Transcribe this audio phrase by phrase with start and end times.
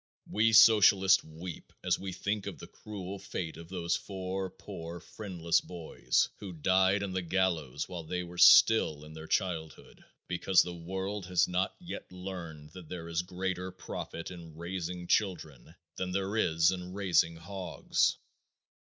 [0.25, 5.61] We socialists weep as we think of the cruel fate of those four poor, friendless
[5.61, 10.73] boys who died on the gallows while they were still in their childhood, because the
[10.73, 16.35] world has not yet learned that there is greater profit in raising children than there
[16.35, 18.17] is in raising hogs.